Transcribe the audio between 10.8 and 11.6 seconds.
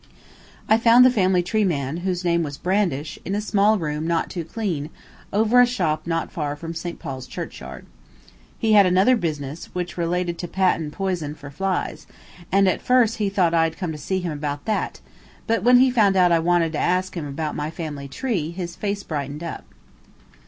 poison for